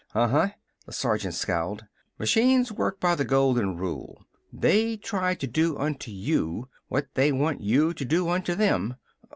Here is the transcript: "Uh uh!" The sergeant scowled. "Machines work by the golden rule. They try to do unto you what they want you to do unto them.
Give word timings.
"Uh 0.15 0.21
uh!" 0.21 0.49
The 0.87 0.93
sergeant 0.93 1.35
scowled. 1.35 1.85
"Machines 2.17 2.71
work 2.71 2.99
by 2.99 3.13
the 3.13 3.23
golden 3.23 3.77
rule. 3.77 4.25
They 4.51 4.97
try 4.97 5.35
to 5.35 5.45
do 5.45 5.77
unto 5.77 6.09
you 6.09 6.69
what 6.87 7.09
they 7.13 7.31
want 7.31 7.61
you 7.61 7.93
to 7.93 8.03
do 8.03 8.27
unto 8.27 8.55
them. 8.55 8.95